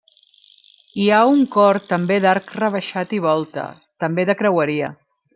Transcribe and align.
Hi 1.01 1.09
ha 1.09 1.19
un 1.33 1.43
cor 1.55 1.79
també 1.91 2.17
d'arc 2.25 2.49
rebaixat 2.61 3.13
i 3.19 3.23
volta, 3.29 3.67
també 4.05 4.25
de 4.31 4.37
creueria. 4.41 4.91